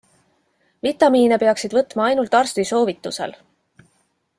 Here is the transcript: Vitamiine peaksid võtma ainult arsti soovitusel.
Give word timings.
Vitamiine 0.87 1.39
peaksid 1.45 1.77
võtma 1.79 2.07
ainult 2.09 2.41
arsti 2.41 2.69
soovitusel. 2.75 3.41